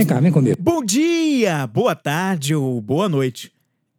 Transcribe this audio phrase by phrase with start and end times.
[0.00, 0.56] Vem cá, vem comigo.
[0.58, 3.52] Bom dia, boa tarde ou boa noite.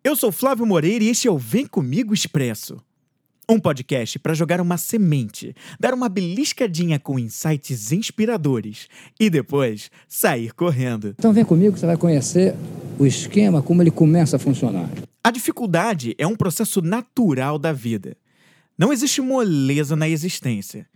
[0.04, 2.82] Eu sou Flávio Moreira e este é o Vem Comigo Expresso.
[3.48, 8.88] Um podcast para jogar uma semente, dar uma beliscadinha com insights inspiradores
[9.20, 11.14] e depois sair correndo.
[11.20, 12.56] Então vem comigo que você vai conhecer
[12.98, 14.90] o esquema, como ele começa a funcionar.
[15.24, 18.18] A dificuldade é um processo natural da vida.
[18.76, 20.88] Não existe moleza na existência.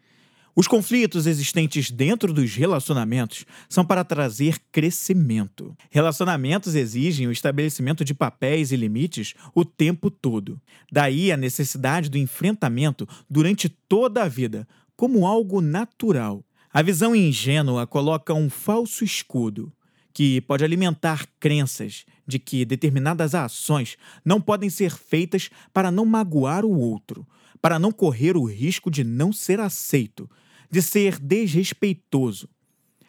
[0.57, 5.75] Os conflitos existentes dentro dos relacionamentos são para trazer crescimento.
[5.91, 10.61] Relacionamentos exigem o estabelecimento de papéis e limites o tempo todo.
[10.89, 14.65] Daí a necessidade do enfrentamento durante toda a vida,
[14.95, 16.41] como algo natural.
[16.71, 19.73] A visão ingênua coloca um falso escudo
[20.13, 26.63] que pode alimentar crenças de que determinadas ações não podem ser feitas para não magoar
[26.63, 27.27] o outro,
[27.61, 30.29] para não correr o risco de não ser aceito,
[30.75, 32.49] de ser desrespeitoso.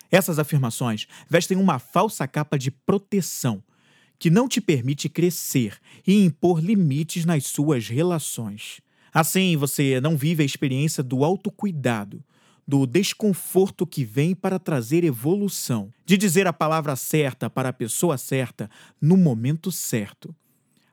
[0.09, 3.61] Essas afirmações vestem uma falsa capa de proteção
[4.21, 8.81] que não te permite crescer e impor limites nas suas relações.
[9.13, 12.23] Assim, você não vive a experiência do autocuidado,
[12.65, 18.17] do desconforto que vem para trazer evolução, de dizer a palavra certa para a pessoa
[18.17, 20.33] certa no momento certo,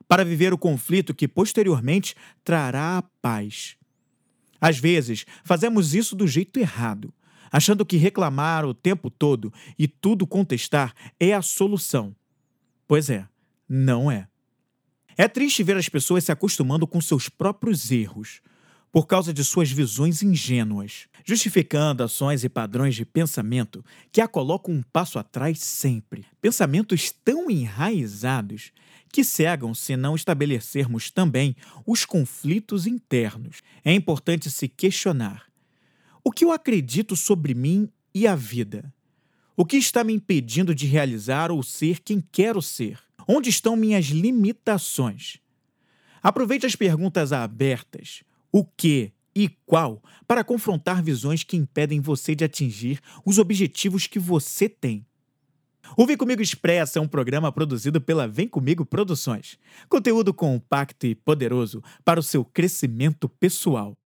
[0.08, 3.76] para viver o conflito que posteriormente trará a paz.
[4.64, 7.12] Às vezes, fazemos isso do jeito errado,
[7.52, 12.16] achando que reclamar o tempo todo e tudo contestar é a solução.
[12.88, 13.28] Pois é,
[13.68, 14.26] não é.
[15.18, 18.40] É triste ver as pessoas se acostumando com seus próprios erros,
[18.94, 24.72] por causa de suas visões ingênuas, justificando ações e padrões de pensamento que a colocam
[24.72, 26.24] um passo atrás sempre.
[26.40, 28.70] Pensamentos tão enraizados
[29.10, 33.62] que cegam se não estabelecermos também os conflitos internos.
[33.84, 35.46] É importante se questionar:
[36.22, 38.94] o que eu acredito sobre mim e a vida?
[39.56, 43.00] O que está me impedindo de realizar ou ser quem quero ser?
[43.26, 45.38] Onde estão minhas limitações?
[46.22, 48.22] Aproveite as perguntas abertas:
[48.54, 54.20] o que e qual, para confrontar visões que impedem você de atingir os objetivos que
[54.20, 55.04] você tem.
[55.98, 59.58] O Vem Comigo Expressa é um programa produzido pela Vem Comigo Produções.
[59.88, 63.98] Conteúdo compacto e poderoso para o seu crescimento pessoal.